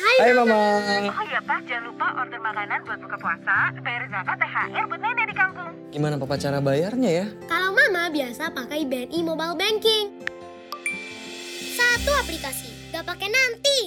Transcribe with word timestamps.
Hai 0.00 0.32
Mama. 0.32 0.56
Oh 1.12 1.24
iya 1.28 1.40
Pak, 1.44 1.68
jangan 1.68 1.84
lupa 1.92 2.06
order 2.16 2.40
makanan 2.40 2.80
buat 2.88 2.98
buka 3.04 3.16
puasa, 3.20 3.56
bayar 3.84 4.08
zakat, 4.08 4.36
THR 4.40 4.84
buat 4.88 5.00
nenek 5.04 5.26
di 5.28 5.34
kampung. 5.36 5.70
Gimana 5.92 6.16
Papa 6.16 6.40
cara 6.40 6.58
bayarnya 6.64 7.10
ya? 7.12 7.26
Kalau 7.44 7.76
Mama 7.76 8.08
biasa 8.08 8.48
pakai 8.56 8.88
BNI 8.88 9.20
Mobile 9.20 9.56
Banking. 9.60 10.06
Satu 11.76 12.10
aplikasi, 12.24 12.92
gak 12.94 13.04
pakai 13.04 13.28
nanti. 13.28 13.78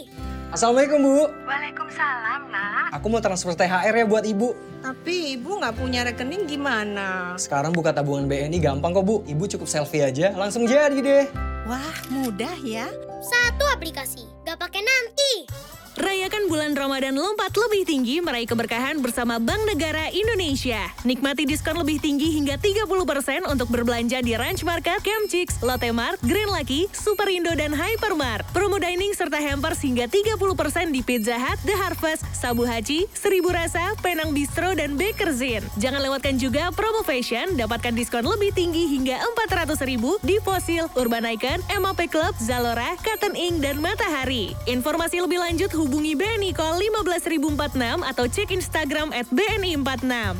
Assalamualaikum 0.53 1.01
Bu. 1.01 1.25
Waalaikumsalam 1.49 2.41
nak. 2.53 2.93
Aku 2.93 3.09
mau 3.09 3.19
transfer 3.19 3.57
THR 3.57 3.95
ya 3.97 4.05
buat 4.05 4.23
Ibu. 4.29 4.49
Tapi 4.85 5.33
ibu 5.33 5.57
nggak 5.57 5.81
punya 5.81 6.05
rekening 6.05 6.45
gimana? 6.45 7.33
Sekarang 7.41 7.73
buka 7.73 7.89
tabungan 7.89 8.29
BNI 8.29 8.61
gampang 8.61 8.93
kok 8.93 9.03
Bu. 9.09 9.25
Ibu 9.25 9.49
cukup 9.57 9.65
selfie 9.65 10.05
aja, 10.05 10.29
langsung 10.37 10.69
jadi 10.69 10.95
deh. 11.01 11.25
Wah, 11.65 11.97
mudah 12.13 12.53
ya. 12.61 12.85
Satu 13.25 13.65
aplikasi, 13.73 14.21
gak 14.45 14.61
pakai 14.61 14.85
nanti. 14.85 15.49
Rayakan 15.95 16.51
bulan 16.51 16.75
Ramadan 16.75 17.15
lompat 17.15 17.55
lebih 17.55 17.87
tinggi 17.87 18.19
meraih 18.19 18.43
keberkahan 18.43 18.99
bersama 18.99 19.39
Bank 19.39 19.63
Negara 19.63 20.11
Indonesia. 20.11 20.91
Nikmati 21.07 21.47
diskon 21.47 21.79
lebih 21.79 22.03
tinggi 22.03 22.35
hingga 22.35 22.59
30% 22.59 23.47
untuk 23.47 23.71
berbelanja 23.71 24.19
di 24.19 24.35
Ranch 24.35 24.67
Market, 24.67 24.99
Camp 24.99 25.31
Chicks, 25.31 25.63
Lotte 25.63 25.95
Mart, 25.95 26.19
Green 26.27 26.51
Lucky, 26.51 26.91
Superindo, 26.91 27.55
dan 27.55 27.71
Hypermart. 27.71 28.43
Promo 28.51 28.75
dining 28.75 29.15
serta 29.15 29.39
hampers 29.39 29.79
hingga 29.79 30.11
30% 30.11 30.91
di 30.91 30.99
Pizza 30.99 31.39
Hut, 31.39 31.63
The 31.63 31.79
Harvest, 31.79 32.27
Sabu 32.35 32.67
Haji, 32.67 33.07
Seribu 33.15 33.55
Rasa, 33.55 33.95
Penang 34.03 34.35
Bistro, 34.35 34.75
dan 34.75 34.99
Bakerzin. 34.99 35.63
Jangan 35.79 36.03
lewatkan 36.03 36.35
juga 36.35 36.75
promo 36.75 37.07
fashion, 37.07 37.55
dapatkan 37.55 37.95
diskon 37.95 38.27
lebih 38.27 38.51
tinggi 38.51 38.91
hingga 38.91 39.23
400 39.47 39.79
ribu 39.87 40.19
di 40.27 40.43
Fossil, 40.43 40.91
Urban 40.99 41.23
Icon, 41.39 41.63
MAP 41.71 42.11
Club, 42.11 42.35
Zalora, 42.43 42.99
Cotton 42.99 43.39
Ink, 43.39 43.63
dan 43.63 43.79
Matahari. 43.79 44.51
Informasi 44.67 45.23
lebih 45.23 45.39
lanjut 45.39 45.71
hubungi 45.85 46.17
BNI 46.17 46.49
Call 46.57 46.81
15046 46.81 48.01
atau 48.01 48.25
cek 48.25 48.49
Instagram 48.57 49.13
at 49.13 49.29
BNI46. 49.29 50.33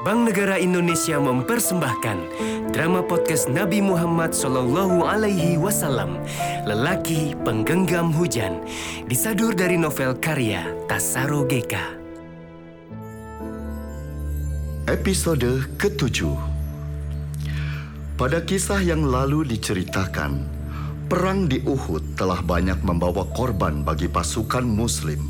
Bank 0.00 0.32
Negara 0.32 0.56
Indonesia 0.56 1.20
mempersembahkan 1.20 2.18
drama 2.72 3.04
podcast 3.04 3.52
Nabi 3.52 3.84
Muhammad 3.84 4.32
Sallallahu 4.32 5.04
Alaihi 5.04 5.60
Wasallam, 5.60 6.16
lelaki 6.64 7.36
penggenggam 7.44 8.08
hujan, 8.08 8.64
disadur 9.04 9.52
dari 9.52 9.76
novel 9.76 10.16
karya 10.16 10.64
Tasaro 10.88 11.44
Geka. 11.44 12.00
Episode 14.88 15.68
ketujuh 15.76 16.49
Pada 18.20 18.44
kisah 18.44 18.84
yang 18.84 19.08
lalu 19.08 19.48
diceritakan, 19.48 20.44
perang 21.08 21.48
di 21.48 21.64
Uhud 21.64 22.20
telah 22.20 22.44
banyak 22.44 22.76
membawa 22.84 23.24
korban 23.32 23.80
bagi 23.80 24.12
pasukan 24.12 24.60
Muslim. 24.60 25.24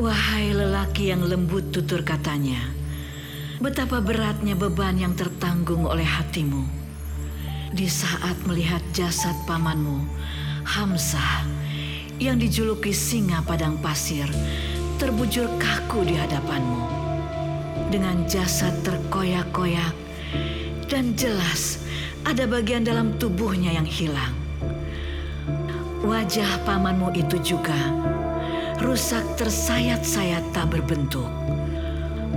Wahai 0.00 0.56
lelaki 0.56 1.12
yang 1.12 1.20
lembut 1.20 1.68
tutur 1.68 2.00
katanya, 2.00 2.72
betapa 3.60 4.00
beratnya 4.00 4.56
beban 4.56 4.96
yang 4.96 5.12
tertanggung 5.12 5.84
oleh 5.84 6.08
hatimu. 6.08 6.64
Di 7.76 7.84
saat 7.84 8.40
melihat 8.48 8.80
jasad 8.96 9.36
pamanmu, 9.44 10.08
Hamzah, 10.64 11.44
yang 12.16 12.40
dijuluki 12.40 12.96
singa 12.96 13.44
padang 13.44 13.76
pasir, 13.84 14.24
terbujur 14.96 15.44
kaku 15.60 16.08
di 16.08 16.16
hadapanmu. 16.16 16.88
Dengan 17.92 18.24
jasad 18.24 18.72
terkoyak-koyak 18.80 19.92
dan 20.88 21.12
jelas 21.12 21.84
ada 22.28 22.44
bagian 22.44 22.84
dalam 22.84 23.16
tubuhnya 23.16 23.72
yang 23.72 23.88
hilang. 23.88 24.36
Wajah 26.04 26.60
pamanmu 26.68 27.16
itu 27.16 27.40
juga 27.40 27.76
rusak 28.84 29.24
tersayat-sayat 29.40 30.52
tak 30.52 30.68
berbentuk. 30.68 31.24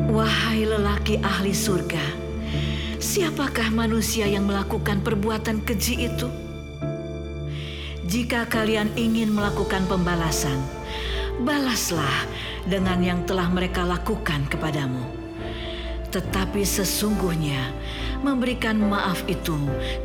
Wahai 0.07 0.63
lelaki 0.63 1.19
ahli 1.19 1.51
surga, 1.51 1.99
siapakah 3.03 3.67
manusia 3.75 4.31
yang 4.31 4.47
melakukan 4.47 5.03
perbuatan 5.03 5.59
keji 5.67 6.07
itu? 6.07 6.31
Jika 8.07 8.47
kalian 8.47 8.95
ingin 8.95 9.35
melakukan 9.35 9.83
pembalasan, 9.91 10.55
balaslah 11.43 12.27
dengan 12.63 13.03
yang 13.03 13.19
telah 13.27 13.51
mereka 13.51 13.83
lakukan 13.83 14.47
kepadamu. 14.47 15.03
Tetapi 16.11 16.63
sesungguhnya 16.63 17.71
memberikan 18.21 18.77
maaf 18.77 19.25
itu 19.25 19.57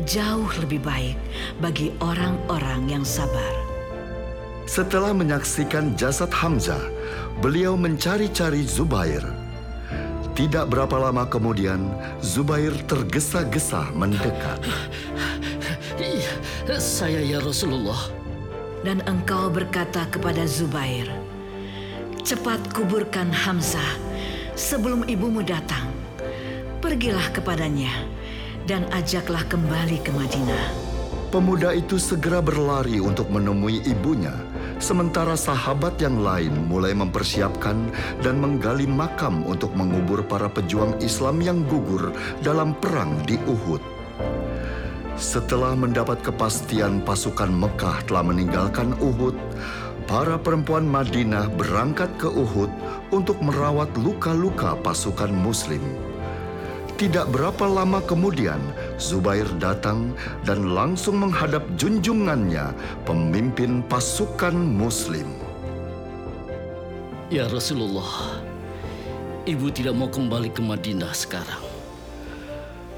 jauh 0.09 0.49
lebih 0.61 0.81
baik 0.81 1.17
bagi 1.61 1.93
orang-orang 2.01 2.89
yang 2.89 3.05
sabar. 3.05 3.53
Setelah 4.67 5.15
menyaksikan 5.15 5.95
jasad 5.95 6.33
Hamzah, 6.35 6.83
beliau 7.39 7.79
mencari-cari 7.79 8.67
Zubair. 8.67 9.23
Tidak 10.35 10.69
berapa 10.69 10.99
lama 10.99 11.25
kemudian, 11.25 11.87
Zubair 12.19 12.75
tergesa-gesa 12.91 13.95
mendekat. 13.95 14.61
Iya, 15.97 16.35
saya 16.77 17.25
ya 17.25 17.41
Rasulullah. 17.41 18.13
Dan 18.85 19.01
engkau 19.09 19.49
berkata 19.49 20.05
kepada 20.13 20.45
Zubair, 20.45 21.09
Cepat 22.27 22.59
kuburkan 22.75 23.31
Hamzah 23.31 23.97
sebelum 24.59 25.07
ibumu 25.07 25.47
datang. 25.47 26.06
Pergilah 26.87 27.35
kepadanya 27.35 27.91
dan 28.63 28.87
ajaklah 28.95 29.43
kembali 29.51 30.07
ke 30.07 30.15
Madinah. 30.15 30.71
Pemuda 31.35 31.75
itu 31.75 31.99
segera 31.99 32.39
berlari 32.39 33.03
untuk 33.03 33.27
menemui 33.27 33.83
ibunya, 33.83 34.31
sementara 34.79 35.35
sahabat 35.35 35.99
yang 35.99 36.23
lain 36.23 36.55
mulai 36.71 36.95
mempersiapkan 36.95 37.91
dan 38.23 38.39
menggali 38.39 38.87
makam 38.87 39.43
untuk 39.51 39.75
mengubur 39.75 40.23
para 40.31 40.47
pejuang 40.47 40.95
Islam 41.03 41.43
yang 41.43 41.67
gugur 41.67 42.15
dalam 42.47 42.71
perang 42.79 43.19
di 43.27 43.35
Uhud. 43.51 43.83
Setelah 45.19 45.75
mendapat 45.75 46.23
kepastian 46.23 47.03
pasukan 47.03 47.51
Mekah 47.51 48.07
telah 48.07 48.23
meninggalkan 48.23 48.95
Uhud, 49.03 49.35
para 50.07 50.39
perempuan 50.39 50.87
Madinah 50.87 51.51
berangkat 51.51 52.15
ke 52.15 52.31
Uhud 52.31 52.71
untuk 53.11 53.43
merawat 53.43 53.91
luka-luka 53.99 54.79
pasukan 54.87 55.35
Muslim. 55.35 55.83
Tidak 56.97 57.29
berapa 57.29 57.69
lama 57.69 58.01
kemudian, 58.01 58.57
Zubair 58.97 59.45
datang 59.61 60.17
dan 60.49 60.73
langsung 60.73 61.21
menghadap 61.21 61.61
junjungannya, 61.77 62.73
pemimpin 63.05 63.85
pasukan 63.85 64.57
Muslim. 64.57 65.29
Ya 67.29 67.45
Rasulullah, 67.53 68.41
ibu 69.45 69.69
tidak 69.69 69.93
mau 69.93 70.09
kembali 70.09 70.49
ke 70.57 70.65
Madinah 70.65 71.13
sekarang. 71.13 71.61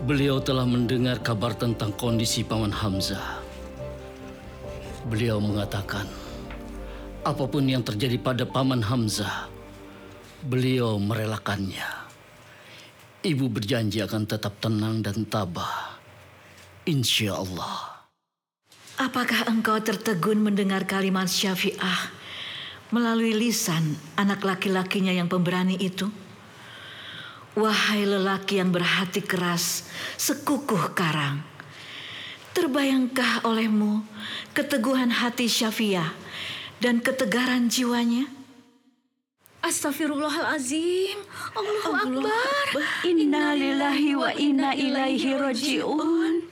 Beliau 0.06 0.38
telah 0.38 0.62
mendengar 0.62 1.18
kabar 1.18 1.58
tentang 1.58 1.90
kondisi 1.98 2.46
Paman 2.46 2.70
Hamzah. 2.70 3.42
Beliau 5.10 5.42
mengatakan, 5.42 6.06
apa 7.26 7.44
pun 7.50 7.66
yang 7.66 7.82
terjadi 7.82 8.14
pada 8.14 8.46
Paman 8.46 8.78
Hamzah, 8.78 9.50
beliau 10.46 11.02
merelakannya. 11.02 12.07
Ibu 13.28 13.52
berjanji 13.52 14.00
akan 14.00 14.24
tetap 14.24 14.56
tenang 14.56 15.04
dan 15.04 15.28
tabah. 15.28 16.00
Insya 16.88 17.36
Allah. 17.36 18.08
Apakah 18.96 19.52
engkau 19.52 19.76
tertegun 19.84 20.40
mendengar 20.40 20.88
kalimat 20.88 21.28
syafi'ah 21.28 22.08
melalui 22.88 23.36
lisan 23.36 24.00
anak 24.16 24.48
laki-lakinya 24.48 25.12
yang 25.12 25.28
pemberani 25.28 25.76
itu? 25.76 26.08
Wahai 27.52 28.08
lelaki 28.08 28.64
yang 28.64 28.72
berhati 28.72 29.20
keras, 29.20 29.92
sekukuh 30.16 30.96
karang. 30.96 31.44
Terbayangkah 32.56 33.44
olehmu 33.44 34.08
keteguhan 34.56 35.12
hati 35.12 35.52
Syafiah 35.52 36.16
dan 36.80 37.04
ketegaran 37.04 37.68
jiwanya? 37.68 38.37
Astagfirullahalazim. 39.68 41.20
Allahu 41.52 41.92
Akbar. 41.92 42.80
Inna 43.04 43.52
lillahi 43.52 44.16
wa 44.16 44.32
inna 44.32 44.72
ilaihi 44.72 45.36
roji'un. 45.36 46.48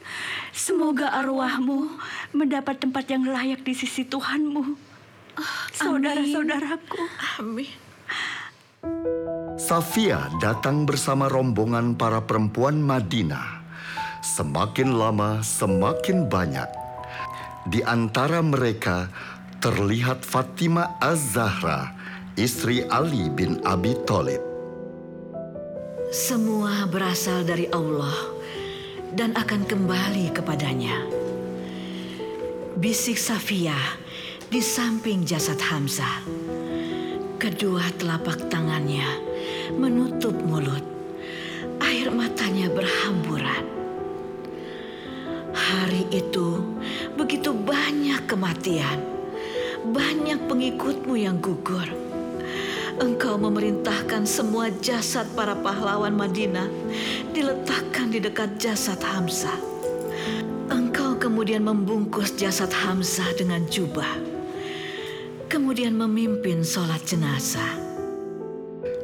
Semoga 0.53 1.09
arwahmu 1.17 1.97
mendapat 2.37 2.77
tempat 2.77 3.09
yang 3.09 3.25
layak 3.25 3.65
di 3.65 3.73
sisi 3.73 4.05
Tuhanmu. 4.05 4.77
Saudara-saudaraku. 5.73 7.01
Amin. 7.41 7.73
Safia 9.57 10.29
datang 10.37 10.85
bersama 10.85 11.25
rombongan 11.25 11.97
para 11.97 12.21
perempuan 12.21 12.77
Madinah. 12.77 13.65
Semakin 14.21 14.93
lama, 14.93 15.41
semakin 15.41 16.29
banyak. 16.29 16.69
Di 17.65 17.81
antara 17.81 18.45
mereka 18.45 19.09
terlihat 19.57 20.21
Fatima 20.21 20.93
Az-Zahra, 21.01 21.96
istri 22.37 22.85
Ali 22.93 23.33
bin 23.33 23.57
Abi 23.65 23.97
Thalib. 24.05 24.39
Semua 26.13 26.85
berasal 26.85 27.41
dari 27.41 27.65
Allah 27.73 28.13
dan 29.17 29.33
akan 29.33 29.65
kembali 29.65 30.29
kepadanya. 30.37 31.01
Bisik 32.77 33.17
Safia 33.17 33.75
di 34.53 34.61
samping 34.61 35.25
jasad 35.25 35.57
Hamzah. 35.57 36.21
Kedua 37.41 37.89
telapak 37.97 38.53
tangannya 38.53 39.09
menutup 39.73 40.37
mulut. 40.45 40.85
Air 41.81 42.13
matanya 42.13 42.69
berhamburan. 42.69 43.65
Hari 45.57 46.05
itu 46.13 46.61
begitu 47.17 47.49
banyak 47.49 48.29
kematian. 48.29 49.01
Banyak 49.89 50.45
pengikutmu 50.45 51.17
yang 51.17 51.41
gugur. 51.41 52.06
Engkau 52.97 53.37
memerintahkan 53.37 54.25
semua 54.25 54.73
jasad 54.81 55.29
para 55.37 55.53
pahlawan 55.53 56.17
Madinah 56.17 56.65
diletakkan 57.29 58.09
di 58.09 58.17
dekat 58.17 58.57
jasad 58.57 58.97
Hamzah. 58.97 59.53
Engkau 60.73 61.13
kemudian 61.21 61.61
membungkus 61.61 62.33
jasad 62.33 62.73
Hamzah 62.73 63.37
dengan 63.37 63.61
jubah. 63.69 64.17
Kemudian 65.45 65.93
memimpin 65.93 66.65
sholat 66.65 67.05
jenazah. 67.05 67.77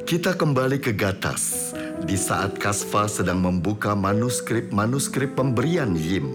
Kita 0.02 0.34
kembali 0.34 0.82
ke 0.82 0.90
Gatas 0.90 1.70
di 2.02 2.18
saat 2.18 2.58
Kasfa 2.58 3.06
sedang 3.06 3.38
membuka 3.38 3.94
manuskrip-manuskrip 3.94 5.38
pemberian 5.38 5.94
Yim. 5.94 6.34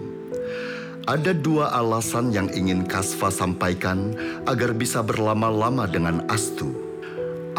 Ada 1.04 1.36
dua 1.36 1.76
alasan 1.76 2.32
yang 2.32 2.48
ingin 2.56 2.88
Kasfa 2.88 3.28
sampaikan 3.28 4.16
agar 4.48 4.72
bisa 4.72 5.04
berlama-lama 5.04 5.84
dengan 5.84 6.24
Astu. 6.32 6.89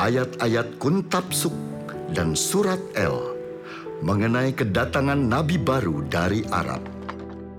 Ayat-ayat 0.02 0.82
Kuntabsuk 0.82 1.54
dan 2.10 2.34
Surat 2.34 2.82
El 2.98 3.22
mengenai 4.02 4.50
kedatangan 4.50 5.30
Nabi 5.30 5.62
baru 5.62 6.02
dari 6.10 6.42
Arab. 6.50 6.82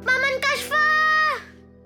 Paman 0.03 0.43
Kasfa! 0.43 0.87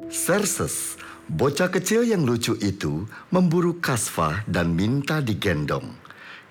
Serses, 0.09 0.97
bocah 1.29 1.69
kecil 1.69 2.09
yang 2.09 2.25
lucu 2.25 2.57
itu 2.65 3.05
memburu 3.29 3.77
Kasfa 3.85 4.49
dan 4.49 4.73
minta 4.73 5.21
digendong. 5.21 5.93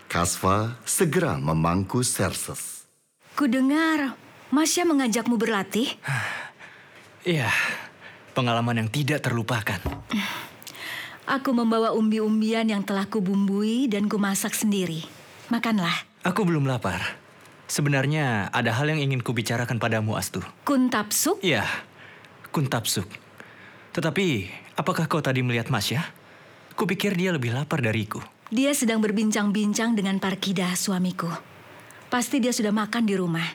Kasfa 0.06 0.78
segera 0.86 1.42
memangku 1.42 2.06
Serses. 2.06 2.86
Kudengar, 3.34 4.14
Masya 4.54 4.86
mengajakmu 4.86 5.34
berlatih. 5.34 5.90
Iya, 7.26 7.50
pengalaman 8.38 8.86
yang 8.86 8.90
tidak 8.94 9.26
terlupakan. 9.26 9.82
Aku 11.26 11.58
membawa 11.58 11.90
umbi-umbian 11.98 12.70
yang 12.70 12.86
telah 12.86 13.10
kubumbui 13.10 13.90
dan 13.90 14.06
kumasak 14.06 14.54
sendiri. 14.54 15.10
Makanlah. 15.50 16.06
Aku 16.22 16.46
belum 16.46 16.70
lapar. 16.70 17.02
Sebenarnya 17.66 18.54
ada 18.54 18.70
hal 18.70 18.94
yang 18.94 19.02
ingin 19.02 19.26
kubicarakan 19.26 19.82
padamu, 19.82 20.14
Astu. 20.14 20.46
Kuntapsuk? 20.70 21.42
Iya, 21.42 21.66
Kuntapsuk. 22.54 23.10
Tetapi, 23.98 24.54
apakah 24.78 25.10
kau 25.10 25.18
tadi 25.18 25.42
melihat 25.42 25.74
Masya? 25.74 26.06
Kupikir 26.78 27.18
dia 27.18 27.34
lebih 27.34 27.58
lapar 27.58 27.82
dariku. 27.82 28.22
Dia 28.54 28.78
sedang 28.78 29.02
berbincang-bincang 29.02 29.98
dengan 29.98 30.22
Parkida, 30.22 30.78
suamiku. 30.78 31.34
Pasti 32.14 32.38
dia 32.38 32.54
sudah 32.54 32.70
makan 32.70 33.02
di 33.02 33.18
rumah. 33.18 33.50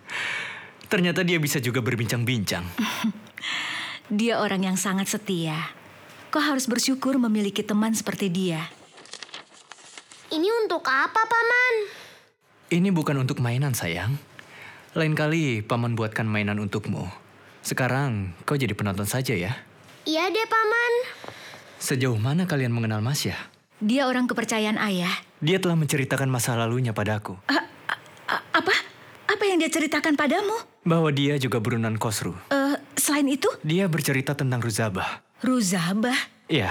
Ternyata 0.90 1.22
dia 1.22 1.38
bisa 1.38 1.62
juga 1.62 1.78
berbincang-bincang. 1.78 2.66
dia 4.18 4.42
orang 4.42 4.66
yang 4.66 4.76
sangat 4.76 5.06
setia. 5.06 5.81
Kau 6.32 6.40
harus 6.40 6.64
bersyukur 6.64 7.20
memiliki 7.20 7.60
teman 7.60 7.92
seperti 7.92 8.32
dia. 8.32 8.64
Ini 10.32 10.48
untuk 10.64 10.80
apa, 10.88 11.28
Paman? 11.28 11.74
Ini 12.72 12.88
bukan 12.88 13.20
untuk 13.20 13.44
mainan, 13.44 13.76
sayang. 13.76 14.16
Lain 14.96 15.12
kali 15.12 15.60
paman 15.60 15.92
buatkan 15.92 16.24
mainan 16.24 16.56
untukmu. 16.56 17.04
Sekarang 17.60 18.32
kau 18.48 18.56
jadi 18.56 18.72
penonton 18.72 19.04
saja 19.04 19.36
ya. 19.36 19.60
Iya 20.08 20.32
deh, 20.32 20.48
Paman. 20.48 20.92
Sejauh 21.76 22.16
mana 22.16 22.48
kalian 22.48 22.72
mengenal 22.72 23.04
Masya? 23.04 23.36
Dia 23.84 24.08
orang 24.08 24.24
kepercayaan 24.24 24.80
ayah. 24.80 25.12
Dia 25.44 25.60
telah 25.60 25.76
menceritakan 25.76 26.32
masa 26.32 26.56
lalunya 26.56 26.96
padaku. 26.96 27.36
A 27.52 27.60
a 28.32 28.36
apa? 28.56 28.72
Apa 29.28 29.42
yang 29.44 29.60
dia 29.60 29.68
ceritakan 29.68 30.16
padamu? 30.16 30.56
Bahwa 30.80 31.12
dia 31.12 31.36
juga 31.36 31.60
burunan 31.60 31.92
Kosru. 32.00 32.32
Uh, 32.48 32.80
selain 32.96 33.28
itu? 33.28 33.52
Dia 33.60 33.84
bercerita 33.84 34.32
tentang 34.32 34.64
Ruzabah. 34.64 35.31
Ruzabah? 35.42 36.14
Iya. 36.46 36.70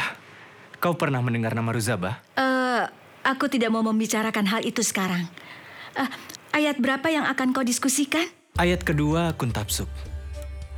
Kau 0.80 0.96
pernah 0.96 1.20
mendengar 1.20 1.52
nama 1.52 1.76
Ruzabah? 1.76 2.24
Uh, 2.40 2.88
aku 3.20 3.52
tidak 3.52 3.68
mau 3.68 3.84
membicarakan 3.84 4.48
hal 4.48 4.64
itu 4.64 4.80
sekarang. 4.80 5.28
Uh, 5.92 6.08
ayat 6.56 6.80
berapa 6.80 7.04
yang 7.12 7.28
akan 7.28 7.52
kau 7.52 7.68
diskusikan? 7.68 8.24
Ayat 8.56 8.88
kedua 8.88 9.36
Kuntapsuk. 9.36 9.92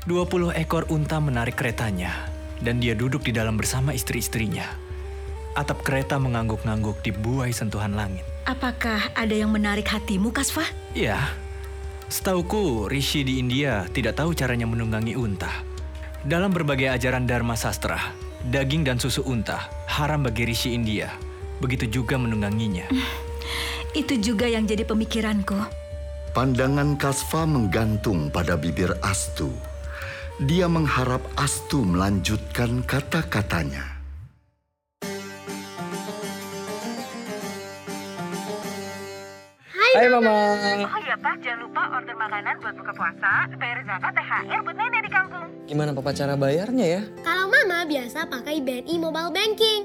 20 0.09 0.57
ekor 0.57 0.89
unta 0.89 1.21
menarik 1.21 1.53
keretanya, 1.53 2.11
dan 2.65 2.81
dia 2.81 2.97
duduk 2.97 3.23
di 3.23 3.31
dalam 3.31 3.61
bersama 3.61 3.93
istri-istrinya. 3.93 4.65
Atap 5.53 5.85
kereta 5.85 6.17
mengangguk-ngangguk 6.17 7.05
di 7.05 7.13
buai 7.13 7.53
sentuhan 7.53 7.93
langit. 7.93 8.25
Apakah 8.49 9.13
ada 9.13 9.31
yang 9.37 9.53
menarik 9.53 9.85
hatimu, 9.85 10.33
Kasfa? 10.33 10.65
Iya. 10.97 11.21
Setauku, 12.09 12.89
Rishi 12.89 13.21
di 13.21 13.37
India 13.37 13.85
tidak 13.93 14.17
tahu 14.17 14.33
caranya 14.33 14.65
menunggangi 14.65 15.13
unta. 15.13 15.72
Dalam 16.23 16.55
berbagai 16.55 16.87
ajaran 16.87 17.27
Dharma 17.27 17.51
Sastra, 17.59 17.99
daging 18.47 18.87
dan 18.87 18.95
susu 18.95 19.27
unta 19.27 19.67
haram 19.91 20.23
bagi 20.23 20.47
Rishi 20.47 20.71
India. 20.71 21.11
Begitu 21.59 21.99
juga 21.99 22.15
menungganginya. 22.15 22.87
Itu 23.99 24.15
juga 24.23 24.47
yang 24.47 24.63
jadi 24.63 24.87
pemikiranku. 24.87 25.59
Pandangan 26.31 26.95
Kasfa 26.95 27.43
menggantung 27.43 28.31
pada 28.31 28.55
bibir 28.55 28.95
Astu. 29.03 29.51
Dia 30.39 30.71
mengharap 30.71 31.19
Astu 31.35 31.83
melanjutkan 31.83 32.87
kata-katanya. 32.87 33.92
Hai 39.93 40.09
Mama. 40.09 40.57
Oh 40.89 41.01
iya 41.05 41.13
Pak, 41.21 41.45
jangan 41.45 41.69
lupa 41.69 41.85
order 41.93 42.17
makanan 42.17 42.57
buat 42.65 42.73
buka 42.81 42.97
puasa, 42.97 43.45
bayar 43.61 43.85
zakat, 43.85 44.17
THR 44.17 44.59
buat 44.65 44.73
nenek 44.73 45.05
di 45.05 45.11
kampung. 45.13 45.45
Gimana 45.69 45.93
Papa 45.93 46.09
cara 46.17 46.33
bayarnya 46.33 46.85
ya? 46.97 47.01
Kalau 47.21 47.45
Mama 47.45 47.85
biasa 47.85 48.25
pakai 48.25 48.57
BNI 48.65 48.95
Mobile 48.97 49.29
Banking. 49.29 49.81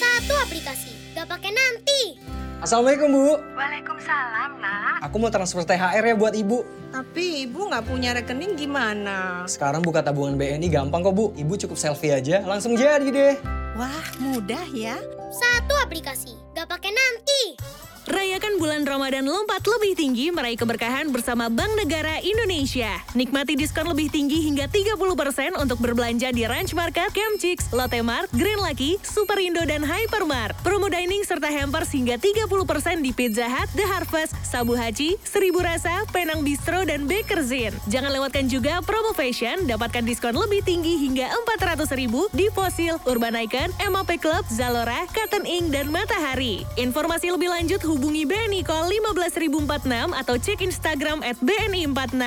Satu 0.00 0.32
aplikasi, 0.40 1.12
gak 1.12 1.28
pakai 1.28 1.52
nanti. 1.52 2.16
Assalamualaikum 2.64 3.12
Bu. 3.12 3.28
Waalaikumsalam 3.60 4.56
nak. 4.56 5.04
Aku 5.04 5.20
mau 5.20 5.28
transfer 5.28 5.60
THR 5.60 6.00
ya 6.00 6.16
buat 6.16 6.32
Ibu. 6.32 6.64
Tapi 6.96 7.44
ibu 7.44 7.68
nggak 7.68 7.84
punya 7.92 8.16
rekening 8.16 8.56
gimana? 8.56 9.44
Sekarang 9.44 9.84
buka 9.84 10.00
tabungan 10.00 10.40
BNI 10.40 10.64
gampang 10.72 11.04
kok 11.04 11.12
Bu. 11.12 11.36
Ibu 11.36 11.60
cukup 11.60 11.76
selfie 11.76 12.16
aja, 12.16 12.40
langsung 12.48 12.72
jadi 12.72 13.04
deh. 13.04 13.36
Wah, 13.76 14.04
mudah 14.16 14.64
ya. 14.72 14.96
Satu 15.28 15.76
aplikasi, 15.84 16.34
gak 16.60 16.76
pakai 16.76 16.92
nanti. 16.92 17.70
Rayakan 18.10 18.58
bulan 18.58 18.82
Ramadan 18.82 19.22
lompat 19.22 19.62
lebih 19.62 19.94
tinggi 19.94 20.34
meraih 20.34 20.58
keberkahan 20.58 21.14
bersama 21.14 21.46
Bank 21.46 21.78
Negara 21.78 22.18
Indonesia. 22.18 22.98
Nikmati 23.14 23.54
diskon 23.54 23.86
lebih 23.86 24.10
tinggi 24.10 24.50
hingga 24.50 24.66
30% 24.66 25.54
untuk 25.54 25.78
berbelanja 25.78 26.34
di 26.34 26.42
Ranch 26.42 26.74
Market, 26.74 27.12
Camp 27.14 27.38
Chicks, 27.38 27.70
Lotte 27.70 28.02
Mart, 28.02 28.26
Green 28.34 28.58
Lucky, 28.58 28.98
Superindo, 29.06 29.62
dan 29.62 29.86
Hypermart. 29.86 30.58
Promo 30.66 30.90
dining 30.90 31.22
serta 31.22 31.54
hampers 31.54 31.94
hingga 31.94 32.18
30% 32.18 33.04
di 33.04 33.14
Pizza 33.14 33.46
Hut, 33.46 33.70
The 33.78 33.86
Harvest, 33.86 34.34
Sabu 34.42 34.74
Haji, 34.74 35.14
Seribu 35.22 35.62
Rasa, 35.62 36.02
Penang 36.10 36.42
Bistro, 36.42 36.82
dan 36.82 37.06
Bakerzin. 37.06 37.76
Jangan 37.86 38.10
lewatkan 38.10 38.50
juga 38.50 38.82
promo 38.82 39.14
fashion, 39.14 39.70
dapatkan 39.70 40.02
diskon 40.02 40.34
lebih 40.34 40.66
tinggi 40.66 40.98
hingga 40.98 41.30
400 41.46 41.86
ribu 41.94 42.26
di 42.34 42.50
Fossil, 42.50 42.98
Urban 43.06 43.38
Icon, 43.38 43.70
MAP 43.86 44.18
Club, 44.18 44.42
Zalora, 44.50 45.06
Cotton 45.14 45.46
Ink, 45.46 45.70
dan 45.70 45.94
Matahari. 45.94 46.49
Informasi 46.74 47.30
lebih 47.30 47.52
lanjut 47.52 47.80
hubungi 47.86 48.26
BNI 48.26 48.66
Call 48.66 48.90
15046 48.90 50.16
atau 50.16 50.34
cek 50.34 50.58
Instagram 50.64 51.22
at 51.22 51.38
BNI46. 51.38 52.24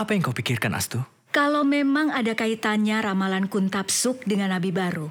Apa 0.00 0.10
yang 0.16 0.22
kau 0.24 0.32
pikirkan, 0.32 0.72
Astu? 0.72 1.04
Kalau 1.30 1.62
memang 1.62 2.10
ada 2.10 2.34
kaitannya 2.34 2.98
ramalan 2.98 3.46
Kuntapsuk 3.46 4.26
dengan 4.26 4.50
Nabi 4.50 4.74
baru, 4.74 5.06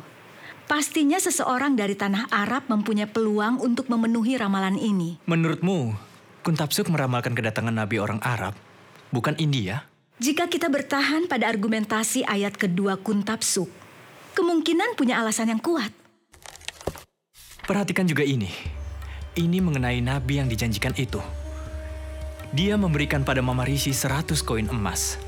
pastinya 0.68 1.16
seseorang 1.16 1.80
dari 1.80 1.96
tanah 1.96 2.28
Arab 2.28 2.68
mempunyai 2.68 3.08
peluang 3.08 3.64
untuk 3.64 3.88
memenuhi 3.88 4.36
ramalan 4.36 4.76
ini. 4.76 5.22
Menurutmu, 5.30 5.96
Kuntapsuk 6.44 6.92
meramalkan 6.92 7.32
kedatangan 7.38 7.72
Nabi 7.72 8.04
orang 8.04 8.20
Arab, 8.20 8.58
bukan 9.16 9.40
India? 9.40 9.88
Jika 10.20 10.52
kita 10.52 10.68
bertahan 10.68 11.32
pada 11.32 11.48
argumentasi 11.48 12.28
ayat 12.28 12.60
kedua 12.60 13.00
Kuntapsuk, 13.00 13.72
kemungkinan 14.40 14.96
punya 14.96 15.20
alasan 15.20 15.52
yang 15.52 15.60
kuat. 15.60 15.92
Perhatikan 17.68 18.08
juga 18.08 18.24
ini. 18.24 18.48
Ini 19.36 19.60
mengenai 19.60 20.00
nabi 20.00 20.40
yang 20.40 20.48
dijanjikan 20.48 20.96
itu. 20.96 21.20
Dia 22.56 22.80
memberikan 22.80 23.28
pada 23.28 23.44
Mama 23.44 23.68
Rishi 23.68 23.94
100 23.94 24.42
koin 24.42 24.66
emas, 24.72 25.20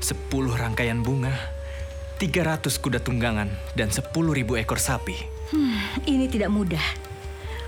10 0.00 0.30
rangkaian 0.54 1.02
bunga, 1.02 1.34
300 2.22 2.80
kuda 2.80 3.04
tunggangan, 3.04 3.50
dan 3.76 3.92
10 3.92 4.08
ribu 4.32 4.56
ekor 4.56 4.80
sapi. 4.80 5.18
Hmm, 5.52 5.76
ini 6.08 6.24
tidak 6.30 6.48
mudah. 6.48 6.86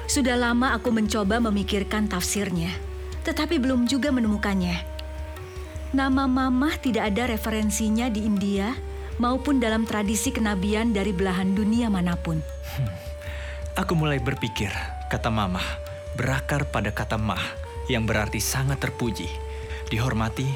Sudah 0.09 0.39
lama 0.39 0.73
aku 0.73 0.95
mencoba 0.95 1.43
memikirkan 1.43 2.09
tafsirnya, 2.09 2.73
tetapi 3.27 3.61
belum 3.61 3.85
juga 3.85 4.15
menemukannya. 4.15 4.81
Nama 5.93 6.25
Mamah 6.25 6.81
tidak 6.81 7.13
ada 7.13 7.29
referensinya 7.29 8.09
di 8.09 8.25
India 8.25 8.96
maupun 9.17 9.61
dalam 9.61 9.89
tradisi 9.89 10.33
kenabian 10.33 10.93
dari 10.93 11.13
belahan 11.13 11.53
dunia 11.57 11.89
mana 11.93 12.17
pun. 12.17 12.41
Aku 13.77 13.93
mulai 13.93 14.17
berpikir, 14.17 14.73
kata 15.13 15.29
Mama, 15.29 15.61
berakar 16.17 16.65
pada 16.73 16.89
kata 16.93 17.21
mah, 17.21 17.43
yang 17.93 18.09
berarti 18.09 18.41
sangat 18.41 18.81
terpuji, 18.81 19.29
dihormati, 19.93 20.49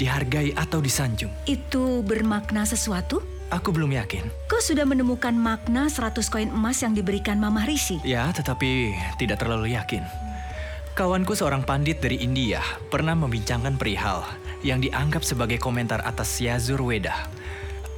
dihargai 0.00 0.56
atau 0.56 0.80
disanjung. 0.80 1.30
Itu 1.44 2.00
bermakna 2.00 2.64
sesuatu? 2.64 3.20
Aku 3.52 3.70
belum 3.70 3.92
yakin. 3.92 4.48
Kau 4.48 4.58
sudah 4.58 4.88
menemukan 4.88 5.36
makna 5.36 5.92
100 5.92 6.16
koin 6.32 6.48
emas 6.48 6.80
yang 6.80 6.96
diberikan 6.96 7.36
Mama 7.36 7.68
Rishi? 7.68 8.00
Ya, 8.00 8.32
tetapi 8.32 8.96
tidak 9.20 9.44
terlalu 9.44 9.76
yakin. 9.76 10.02
Kawanku 10.96 11.36
seorang 11.36 11.66
pandit 11.66 12.00
dari 12.00 12.22
India 12.22 12.62
pernah 12.88 13.12
membincangkan 13.18 13.76
perihal 13.76 14.24
yang 14.64 14.80
dianggap 14.80 15.26
sebagai 15.26 15.60
komentar 15.60 16.00
atas 16.06 16.40
Yazur 16.40 16.80
Weda. 16.80 17.28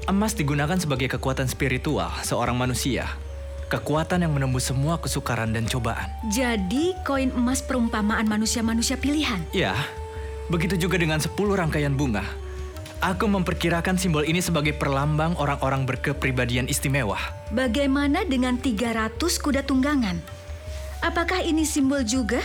Emas 0.06 0.38
digunakan 0.38 0.78
sebagai 0.78 1.10
kekuatan 1.18 1.50
spiritual 1.50 2.10
seorang 2.22 2.54
manusia. 2.54 3.10
Kekuatan 3.66 4.22
yang 4.22 4.30
menembus 4.30 4.70
semua 4.70 5.02
kesukaran 5.02 5.50
dan 5.50 5.66
cobaan. 5.66 6.06
Jadi 6.30 6.94
koin 7.02 7.34
emas 7.34 7.58
perumpamaan 7.58 8.30
manusia-manusia 8.30 8.94
pilihan? 8.94 9.42
Ya, 9.50 9.74
begitu 10.46 10.78
juga 10.78 11.02
dengan 11.02 11.18
10 11.18 11.34
rangkaian 11.34 11.90
bunga 11.98 12.22
Aku 13.04 13.28
memperkirakan 13.28 14.00
simbol 14.00 14.24
ini 14.24 14.40
sebagai 14.40 14.72
perlambang 14.72 15.36
orang-orang 15.36 15.84
berkepribadian 15.84 16.64
istimewa. 16.64 17.20
Bagaimana 17.52 18.24
dengan 18.24 18.56
300 18.56 19.20
kuda 19.20 19.68
tunggangan? 19.68 20.16
Apakah 21.04 21.44
ini 21.44 21.68
simbol 21.68 22.06
juga? 22.08 22.40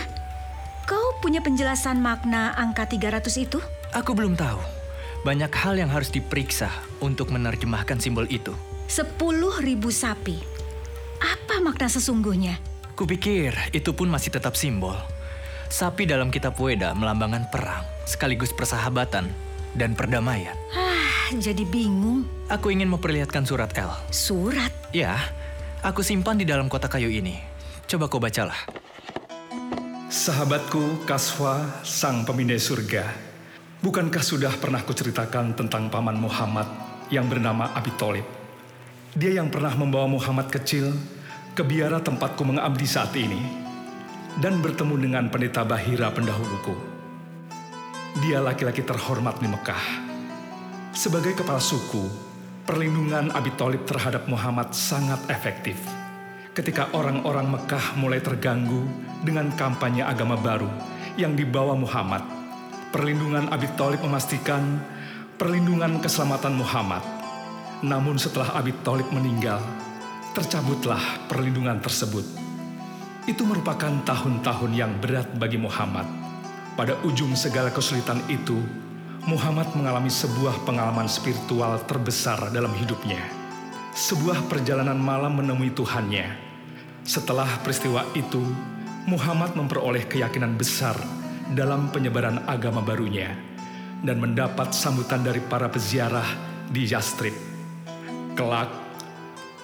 Kau 0.84 1.16
punya 1.24 1.40
penjelasan 1.40 2.04
makna 2.04 2.52
angka 2.52 2.84
300 2.84 3.32
itu? 3.40 3.64
Aku 3.96 4.12
belum 4.12 4.36
tahu. 4.36 4.81
Banyak 5.22 5.54
hal 5.54 5.78
yang 5.78 5.86
harus 5.86 6.10
diperiksa 6.10 6.66
untuk 6.98 7.30
menerjemahkan 7.30 8.02
simbol 8.02 8.26
itu. 8.26 8.50
10 8.90 9.22
ribu 9.62 9.94
sapi. 9.94 10.42
Apa 11.22 11.62
makna 11.62 11.86
sesungguhnya? 11.86 12.58
Kupikir 12.98 13.54
itu 13.70 13.94
pun 13.94 14.10
masih 14.10 14.34
tetap 14.34 14.58
simbol. 14.58 14.98
Sapi 15.70 16.10
dalam 16.10 16.28
kitab 16.28 16.58
Weda 16.58 16.90
melambangkan 16.92 17.46
perang, 17.48 17.86
sekaligus 18.02 18.50
persahabatan, 18.50 19.30
dan 19.78 19.94
perdamaian. 19.94 20.58
Ah, 20.74 21.30
jadi 21.32 21.64
bingung. 21.64 22.26
Aku 22.50 22.74
ingin 22.74 22.90
memperlihatkan 22.90 23.46
surat 23.46 23.72
L. 23.78 23.94
Surat? 24.10 24.74
Ya, 24.90 25.16
aku 25.86 26.02
simpan 26.02 26.36
di 26.36 26.44
dalam 26.44 26.66
kotak 26.66 26.98
kayu 26.98 27.08
ini. 27.08 27.38
Coba 27.86 28.10
kau 28.10 28.18
bacalah. 28.18 28.58
Sahabatku 30.12 31.08
Kaswa, 31.08 31.80
sang 31.86 32.28
pemindai 32.28 32.60
surga. 32.60 33.31
Bukankah 33.82 34.22
sudah 34.22 34.54
pernah 34.62 34.78
kuceritakan 34.78 35.58
tentang 35.58 35.90
paman 35.90 36.14
Muhammad 36.14 36.70
yang 37.10 37.26
bernama 37.26 37.74
Abi 37.74 37.90
Tolib? 37.98 38.22
Dia 39.10 39.42
yang 39.42 39.50
pernah 39.50 39.74
membawa 39.74 40.06
Muhammad 40.06 40.54
kecil 40.54 40.94
ke 41.50 41.66
biara 41.66 41.98
tempatku 41.98 42.46
mengabdi 42.46 42.86
saat 42.86 43.10
ini 43.18 43.42
dan 44.38 44.62
bertemu 44.62 44.94
dengan 45.02 45.26
pendeta 45.34 45.66
Bahira 45.66 46.14
pendahuluku. 46.14 46.78
Dia 48.22 48.38
laki-laki 48.38 48.86
terhormat 48.86 49.42
di 49.42 49.50
Mekah. 49.50 49.84
Sebagai 50.94 51.34
kepala 51.42 51.58
suku, 51.58 52.06
perlindungan 52.62 53.34
Abi 53.34 53.50
Thalib 53.58 53.82
terhadap 53.82 54.30
Muhammad 54.30 54.70
sangat 54.78 55.26
efektif. 55.26 55.82
Ketika 56.54 56.86
orang-orang 56.94 57.50
Mekah 57.50 57.98
mulai 57.98 58.22
terganggu 58.22 58.86
dengan 59.26 59.50
kampanye 59.58 60.06
agama 60.06 60.38
baru 60.38 60.70
yang 61.18 61.34
dibawa 61.34 61.74
Muhammad, 61.74 62.41
perlindungan 62.92 63.48
Abi 63.48 63.66
Thalib 63.72 64.04
memastikan 64.04 64.78
perlindungan 65.40 65.98
keselamatan 66.04 66.52
Muhammad. 66.54 67.00
Namun 67.82 68.20
setelah 68.20 68.52
Abi 68.54 68.76
Thalib 68.84 69.08
meninggal, 69.10 69.58
tercabutlah 70.36 71.00
perlindungan 71.26 71.80
tersebut. 71.80 72.22
Itu 73.24 73.48
merupakan 73.48 73.90
tahun-tahun 74.04 74.70
yang 74.76 75.00
berat 75.00 75.32
bagi 75.40 75.56
Muhammad 75.56 76.04
pada 76.72 76.96
ujung 77.04 77.36
segala 77.36 77.68
kesulitan 77.68 78.20
itu, 78.32 78.56
Muhammad 79.28 79.70
mengalami 79.76 80.08
sebuah 80.08 80.64
pengalaman 80.64 81.04
spiritual 81.04 81.76
terbesar 81.84 82.48
dalam 82.48 82.72
hidupnya. 82.72 83.20
Sebuah 83.92 84.48
perjalanan 84.48 84.96
malam 84.96 85.36
menemui 85.36 85.68
Tuhannya. 85.76 86.32
Setelah 87.04 87.60
peristiwa 87.60 88.08
itu, 88.16 88.40
Muhammad 89.04 89.52
memperoleh 89.52 90.08
keyakinan 90.08 90.56
besar 90.56 90.96
dalam 91.52 91.92
penyebaran 91.92 92.44
agama 92.48 92.80
barunya 92.80 93.32
dan 94.02 94.18
mendapat 94.18 94.74
sambutan 94.74 95.22
dari 95.22 95.38
para 95.38 95.70
peziarah 95.70 96.26
di 96.68 96.88
Yastrib. 96.88 97.36
Kelak, 98.34 98.72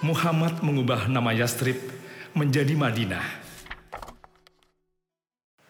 Muhammad 0.05 0.61
mengubah 0.63 1.09
nama 1.11 1.35
Yastrib 1.35 1.75
menjadi 2.37 2.77
Madinah. 2.77 3.25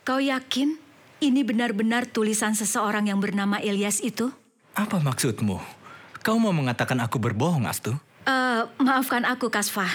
Kau 0.03 0.19
yakin 0.19 0.77
ini 1.19 1.41
benar-benar 1.45 2.07
tulisan 2.09 2.55
seseorang 2.55 3.07
yang 3.07 3.19
bernama 3.21 3.61
Elias 3.61 4.01
itu? 4.03 4.31
Apa 4.73 4.99
maksudmu? 4.99 5.59
Kau 6.19 6.38
mau 6.38 6.51
mengatakan 6.51 6.99
aku 6.99 7.17
berbohong, 7.19 7.63
Astu? 7.67 7.95
Uh, 8.27 8.67
maafkan 8.79 9.23
aku, 9.23 9.47
Kasfah. 9.47 9.89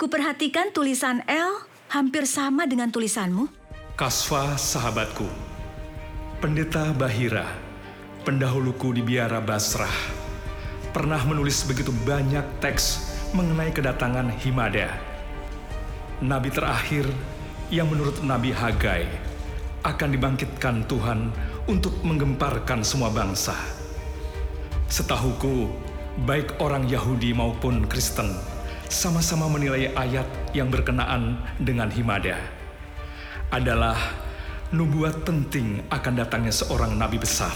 Kuperhatikan 0.00 0.72
tulisan 0.72 1.22
L 1.28 1.62
hampir 1.92 2.24
sama 2.26 2.64
dengan 2.64 2.88
tulisanmu. 2.88 3.59
Kasfah, 4.00 4.56
sahabatku. 4.56 5.28
Pendeta 6.40 6.88
Bahira, 6.96 7.44
pendahuluku 8.24 8.96
di 8.96 9.04
biara 9.04 9.44
Basrah, 9.44 9.92
pernah 10.88 11.20
menulis 11.28 11.68
begitu 11.68 11.92
banyak 12.08 12.64
teks 12.64 13.12
mengenai 13.36 13.68
kedatangan 13.68 14.32
Himada. 14.40 14.96
Nabi 16.24 16.48
terakhir 16.48 17.12
yang 17.68 17.92
menurut 17.92 18.24
Nabi 18.24 18.56
Hagai 18.56 19.04
akan 19.84 20.08
dibangkitkan 20.16 20.88
Tuhan 20.88 21.28
untuk 21.68 21.92
menggemparkan 22.00 22.80
semua 22.80 23.12
bangsa. 23.12 23.52
Setahuku, 24.88 25.68
baik 26.24 26.56
orang 26.56 26.88
Yahudi 26.88 27.36
maupun 27.36 27.84
Kristen 27.84 28.32
sama-sama 28.88 29.44
menilai 29.52 29.92
ayat 29.92 30.24
yang 30.56 30.72
berkenaan 30.72 31.36
dengan 31.60 31.92
Himada 31.92 32.59
adalah 33.50 33.98
nubuat 34.70 35.26
penting 35.26 35.82
akan 35.90 36.12
datangnya 36.18 36.54
seorang 36.54 36.94
nabi 36.94 37.18
besar. 37.18 37.54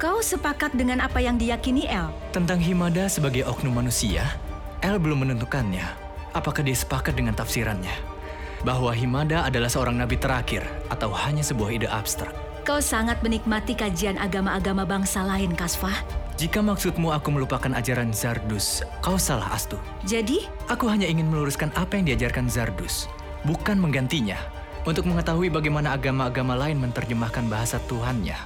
Kau 0.00 0.22
sepakat 0.22 0.74
dengan 0.74 1.02
apa 1.04 1.18
yang 1.20 1.36
diyakini 1.36 1.88
El? 1.88 2.08
Tentang 2.30 2.62
Himada 2.62 3.10
sebagai 3.10 3.44
oknum 3.44 3.74
manusia, 3.76 4.24
El 4.80 4.96
belum 4.96 5.26
menentukannya. 5.26 5.84
Apakah 6.32 6.62
dia 6.62 6.76
sepakat 6.76 7.18
dengan 7.18 7.34
tafsirannya? 7.34 8.18
bahwa 8.66 8.90
Himada 8.94 9.46
adalah 9.46 9.70
seorang 9.70 9.98
nabi 9.98 10.18
terakhir 10.18 10.66
atau 10.90 11.12
hanya 11.14 11.44
sebuah 11.44 11.70
ide 11.70 11.88
abstrak. 11.90 12.34
Kau 12.66 12.82
sangat 12.84 13.22
menikmati 13.24 13.72
kajian 13.72 14.20
agama-agama 14.20 14.84
bangsa 14.84 15.24
lain, 15.24 15.56
Kasfah. 15.56 16.04
Jika 16.38 16.62
maksudmu 16.62 17.10
aku 17.10 17.34
melupakan 17.34 17.72
ajaran 17.74 18.14
Zardus, 18.14 18.84
kau 19.02 19.18
salah 19.18 19.50
Astu. 19.50 19.80
Jadi? 20.06 20.46
Aku 20.70 20.86
hanya 20.86 21.08
ingin 21.08 21.26
meluruskan 21.26 21.72
apa 21.74 21.98
yang 21.98 22.06
diajarkan 22.06 22.46
Zardus, 22.46 23.10
bukan 23.42 23.80
menggantinya. 23.80 24.36
Untuk 24.86 25.10
mengetahui 25.10 25.50
bagaimana 25.50 25.98
agama-agama 25.98 26.54
lain 26.54 26.78
menerjemahkan 26.78 27.50
bahasa 27.50 27.82
Tuhannya 27.90 28.38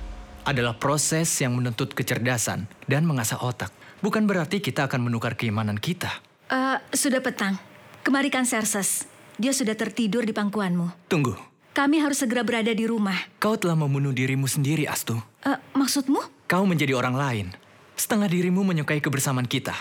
adalah 0.49 0.73
proses 0.75 1.29
yang 1.39 1.53
menuntut 1.61 1.93
kecerdasan 1.93 2.65
dan 2.89 3.05
mengasah 3.05 3.37
otak. 3.45 3.69
Bukan 4.01 4.25
berarti 4.25 4.59
kita 4.59 4.89
akan 4.89 5.07
menukar 5.07 5.37
keimanan 5.37 5.77
kita. 5.77 6.11
Uh, 6.49 6.81
sudah 6.91 7.23
petang. 7.23 7.61
Kemarikan 8.03 8.43
Serses. 8.43 9.07
Dia 9.39 9.55
sudah 9.55 9.77
tertidur 9.79 10.27
di 10.27 10.35
pangkuanmu. 10.35 11.07
Tunggu. 11.07 11.39
Kami 11.73 12.03
harus 12.03 12.21
segera 12.21 12.43
berada 12.43 12.75
di 12.75 12.85
rumah. 12.85 13.17
Kau 13.39 13.55
telah 13.57 13.79
membunuh 13.79 14.13
dirimu 14.13 14.45
sendiri, 14.51 14.85
Astu. 14.91 15.17
Uh, 15.47 15.59
maksudmu? 15.79 16.21
Kau 16.51 16.67
menjadi 16.67 16.99
orang 16.99 17.15
lain. 17.15 17.47
Setengah 17.95 18.27
dirimu 18.27 18.67
menyukai 18.67 18.99
kebersamaan 18.99 19.47
kita. 19.47 19.73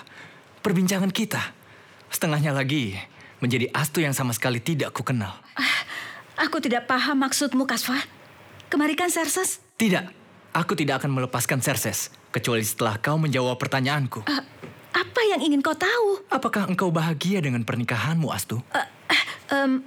Perbincangan 0.61 1.09
kita. 1.09 1.41
Setengahnya 2.13 2.53
lagi 2.53 2.95
menjadi 3.41 3.67
Astu 3.73 4.05
yang 4.05 4.13
sama 4.13 4.31
sekali 4.37 4.61
tidak 4.61 4.93
kukenal. 4.93 5.41
Uh, 5.57 5.81
aku 6.41 6.57
tidak 6.59 6.89
paham 6.89 7.21
maksudmu, 7.21 7.69
Kasva. 7.69 8.01
Kemarikan 8.67 9.13
Serses? 9.13 9.61
Tidak. 9.77 10.09
Aku 10.57 10.73
tidak 10.73 11.05
akan 11.05 11.13
melepaskan 11.21 11.61
Serses. 11.61 12.09
Kecuali 12.33 12.65
setelah 12.65 12.97
kau 12.97 13.15
menjawab 13.21 13.55
pertanyaanku. 13.61 14.25
Uh, 14.25 14.43
apa 14.91 15.21
yang 15.29 15.39
ingin 15.45 15.61
kau 15.61 15.75
tahu? 15.75 16.25
Apakah 16.27 16.67
engkau 16.67 16.89
bahagia 16.91 17.39
dengan 17.43 17.63
pernikahanmu, 17.63 18.27
Astu? 18.33 18.59
Uh, 18.73 18.87
Um, 19.51 19.83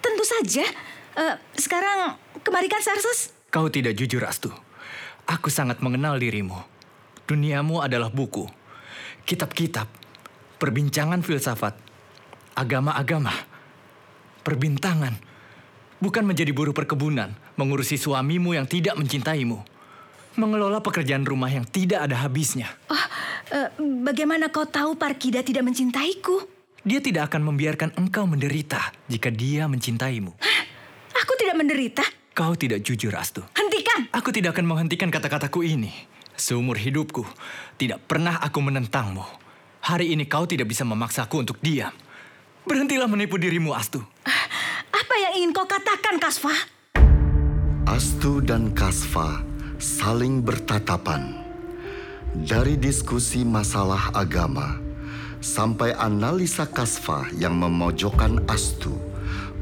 tentu 0.00 0.24
saja. 0.24 0.64
Uh, 1.12 1.36
sekarang 1.52 2.16
kemarikan 2.40 2.80
Sarsus. 2.80 3.36
Kau 3.52 3.68
tidak 3.68 3.92
jujur, 4.00 4.24
Astu. 4.24 4.48
Aku 5.28 5.52
sangat 5.52 5.84
mengenal 5.84 6.16
dirimu. 6.16 6.56
Duniamu 7.28 7.84
adalah 7.84 8.08
buku, 8.08 8.48
kitab-kitab, 9.28 9.86
perbincangan 10.56 11.20
filsafat, 11.20 11.76
agama-agama. 12.56 13.30
perbintangan. 14.42 15.14
Bukan 16.02 16.26
menjadi 16.26 16.50
buruh 16.50 16.74
perkebunan, 16.74 17.30
mengurusi 17.54 17.94
suamimu 17.94 18.58
yang 18.58 18.66
tidak 18.66 18.98
mencintaimu. 18.98 19.62
Mengelola 20.34 20.82
pekerjaan 20.82 21.22
rumah 21.22 21.46
yang 21.46 21.62
tidak 21.62 22.02
ada 22.02 22.26
habisnya. 22.26 22.66
Oh, 22.90 22.98
uh, 23.54 23.70
bagaimana 24.02 24.50
kau 24.50 24.66
tahu 24.66 24.98
Parkida 24.98 25.46
tidak 25.46 25.62
mencintaiku? 25.62 26.42
Dia 26.82 26.98
tidak 26.98 27.30
akan 27.30 27.54
membiarkan 27.54 27.94
engkau 27.94 28.26
menderita 28.26 28.90
jika 29.06 29.30
dia 29.30 29.70
mencintaimu. 29.70 30.34
Hah? 30.42 30.62
Aku 31.22 31.38
tidak 31.38 31.54
menderita? 31.54 32.02
Kau 32.34 32.58
tidak 32.58 32.82
jujur, 32.82 33.14
Astu. 33.14 33.46
Hentikan! 33.54 34.10
Aku 34.10 34.34
tidak 34.34 34.58
akan 34.58 34.66
menghentikan 34.66 35.06
kata-kataku 35.06 35.62
ini. 35.62 35.94
Seumur 36.34 36.82
hidupku, 36.82 37.22
tidak 37.78 38.02
pernah 38.10 38.42
aku 38.42 38.58
menentangmu. 38.58 39.22
Hari 39.86 40.10
ini 40.10 40.26
kau 40.26 40.50
tidak 40.50 40.66
bisa 40.66 40.82
memaksaku 40.82 41.46
untuk 41.46 41.62
diam. 41.62 41.94
Berhentilah 42.66 43.06
menipu 43.06 43.38
dirimu, 43.38 43.70
Astu. 43.70 44.02
Apa 45.12 45.28
yang 45.28 45.44
ingin 45.44 45.52
kau 45.52 45.68
katakan, 45.68 46.16
Kasfa? 46.16 46.56
Astu 47.84 48.40
dan 48.40 48.72
Kasfa 48.72 49.44
saling 49.76 50.40
bertatapan. 50.40 51.36
Dari 52.32 52.80
diskusi 52.80 53.44
masalah 53.44 54.08
agama 54.16 54.80
sampai 55.44 55.92
analisa 56.00 56.64
Kasfa 56.64 57.28
yang 57.36 57.60
memojokkan 57.60 58.40
Astu 58.48 58.96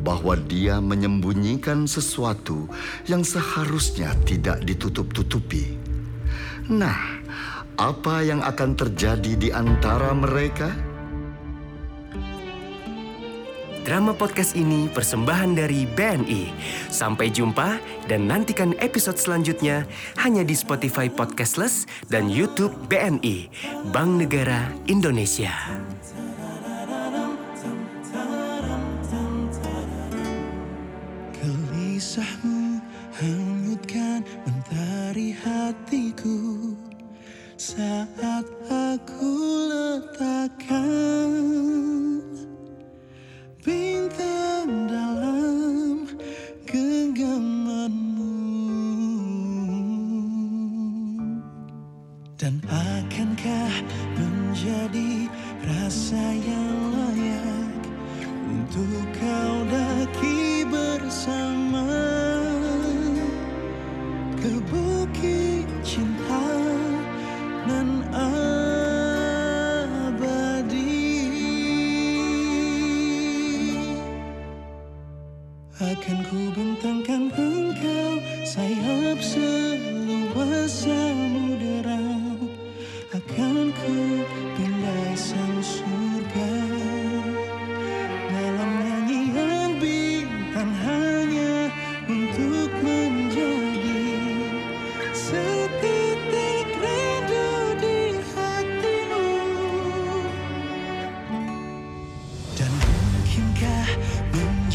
bahwa 0.07 0.39
dia 0.39 0.79
menyembunyikan 0.79 1.91
sesuatu 1.91 2.71
yang 3.11 3.27
seharusnya 3.27 4.15
tidak 4.23 4.63
ditutup-tutupi. 4.63 5.75
Nah, 6.71 7.27
apa 7.75 8.23
yang 8.23 8.39
akan 8.47 8.79
terjadi 8.79 9.35
di 9.35 9.51
antara 9.51 10.15
mereka? 10.15 10.90
Drama 13.81 14.13
podcast 14.13 14.61
ini 14.61 14.93
persembahan 14.93 15.57
dari 15.57 15.89
BNI. 15.89 16.53
Sampai 16.93 17.33
jumpa 17.33 17.81
dan 18.13 18.29
nantikan 18.29 18.77
episode 18.77 19.17
selanjutnya 19.17 19.89
hanya 20.21 20.45
di 20.45 20.53
Spotify 20.53 21.09
Podcastless 21.09 21.89
dan 22.13 22.29
YouTube 22.29 22.77
BNI, 22.93 23.49
Bank 23.89 24.21
Negara 24.21 24.69
Indonesia. 24.85 25.53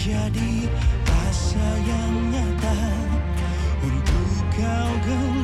Menjadi 0.05 0.69
rasa 1.01 1.65
yang 1.81 2.13
nyata 2.29 2.77
untuk 3.81 4.29
kau 4.53 4.91
genggam 5.01 5.34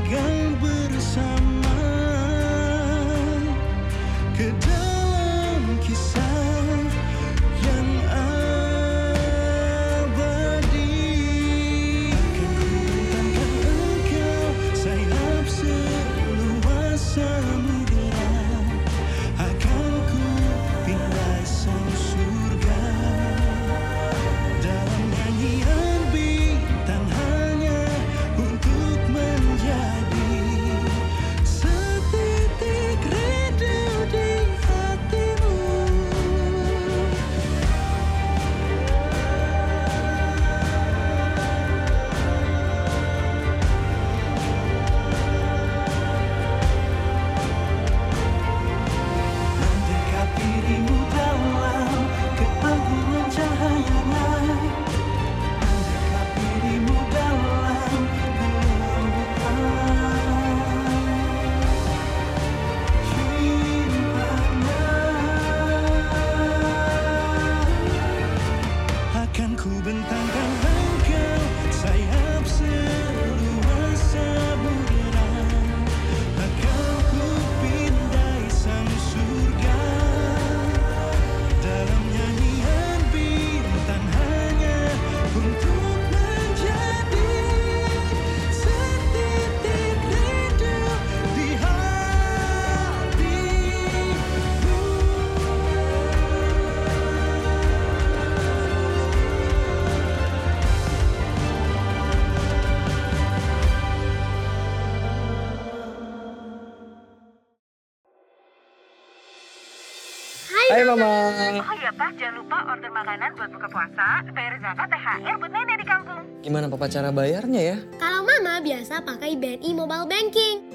Hai 110.71 110.87
Mama. 110.87 111.35
Oh 111.67 111.75
iya 111.75 111.91
Pak, 111.91 112.15
jangan 112.15 112.39
lupa 112.39 112.63
order 112.63 112.87
makanan 112.95 113.35
buat 113.35 113.51
buka 113.51 113.67
puasa, 113.67 114.23
bayar 114.31 114.55
zakat, 114.63 114.87
THR 114.87 115.35
buat 115.35 115.51
nenek 115.51 115.83
di 115.83 115.85
kampung. 115.85 116.23
Gimana 116.39 116.71
papa 116.71 116.87
cara 116.87 117.11
bayarnya 117.11 117.75
ya? 117.75 117.77
Kalau 117.99 118.23
mama 118.23 118.63
biasa 118.63 119.03
pakai 119.03 119.35
BNI 119.35 119.67
Mobile 119.75 120.07
Banking. 120.07 120.71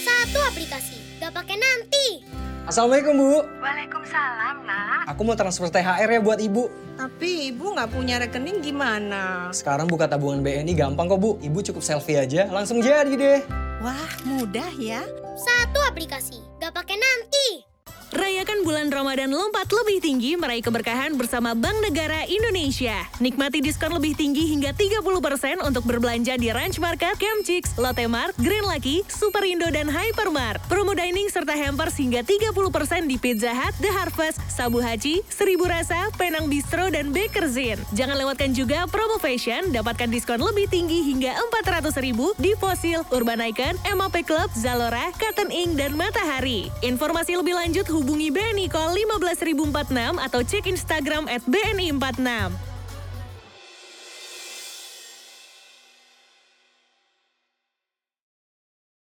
Satu 0.00 0.40
aplikasi, 0.48 1.20
gak 1.20 1.36
pakai 1.36 1.60
nanti. 1.60 2.24
Assalamualaikum 2.64 3.20
Bu. 3.20 3.36
Waalaikumsalam 3.60 4.64
nak. 4.64 5.12
Aku 5.12 5.28
mau 5.28 5.36
transfer 5.36 5.68
THR 5.68 6.08
ya 6.08 6.20
buat 6.24 6.40
ibu. 6.40 6.72
Tapi 6.96 7.52
ibu 7.52 7.76
nggak 7.76 7.92
punya 7.92 8.16
rekening 8.16 8.64
gimana? 8.64 9.52
Sekarang 9.52 9.84
buka 9.92 10.08
tabungan 10.08 10.40
BNI 10.40 10.72
gampang 10.72 11.04
kok 11.04 11.20
Bu. 11.20 11.36
Ibu 11.44 11.60
cukup 11.68 11.84
selfie 11.84 12.16
aja, 12.16 12.48
langsung 12.48 12.80
jadi 12.80 13.12
deh. 13.12 13.44
Wah, 13.84 14.08
mudah 14.24 14.72
ya. 14.80 15.04
Satu 15.36 15.84
aplikasi, 15.84 16.40
gak 16.56 16.72
pakai 16.72 16.96
nanti. 16.96 17.68
Rayakan 18.08 18.64
bulan 18.64 18.88
Ramadan 18.88 19.28
lompat 19.28 19.68
lebih 19.68 20.00
tinggi 20.00 20.32
meraih 20.32 20.64
keberkahan 20.64 21.12
bersama 21.20 21.52
Bank 21.52 21.76
Negara 21.84 22.24
Indonesia. 22.24 23.04
Nikmati 23.20 23.60
diskon 23.60 23.92
lebih 23.92 24.16
tinggi 24.16 24.48
hingga 24.48 24.72
30% 24.72 25.60
untuk 25.60 25.84
berbelanja 25.84 26.40
di 26.40 26.48
Ranch 26.48 26.80
Market, 26.80 27.20
Camp 27.20 27.44
Chicks, 27.44 27.76
Lotte 27.76 28.08
Mart, 28.08 28.32
Green 28.40 28.64
Lucky, 28.64 29.04
Superindo, 29.12 29.68
dan 29.68 29.92
Hypermart. 29.92 30.56
Promo 30.72 30.96
dining 30.96 31.28
serta 31.28 31.52
hampers 31.52 32.00
hingga 32.00 32.24
30% 32.24 33.04
di 33.04 33.20
Pizza 33.20 33.52
Hut, 33.52 33.76
The 33.76 33.92
Harvest, 33.92 34.40
Sabu 34.48 34.80
Haji, 34.80 35.20
Seribu 35.28 35.68
Rasa, 35.68 36.08
Penang 36.16 36.48
Bistro, 36.48 36.88
dan 36.88 37.12
Bakerzin. 37.12 37.76
Jangan 37.92 38.16
lewatkan 38.16 38.56
juga 38.56 38.88
promo 38.88 39.20
fashion, 39.20 39.68
dapatkan 39.68 40.08
diskon 40.08 40.40
lebih 40.40 40.64
tinggi 40.72 41.04
hingga 41.12 41.36
400 41.60 41.92
ribu 42.00 42.32
di 42.40 42.56
Fossil, 42.56 43.04
Urban 43.12 43.44
Icon, 43.52 43.76
MAP 43.84 44.24
Club, 44.24 44.48
Zalora, 44.56 45.12
Cotton 45.20 45.52
Ink, 45.52 45.76
dan 45.76 45.92
Matahari. 45.92 46.72
Informasi 46.80 47.36
lebih 47.36 47.52
lanjut 47.52 47.84
hubungi 47.98 48.30
BNI 48.30 48.70
Call 48.70 48.94
15046 48.94 50.22
atau 50.22 50.40
cek 50.46 50.70
Instagram 50.70 51.26
at 51.26 51.42
BNI 51.42 51.90
46. 51.98 52.67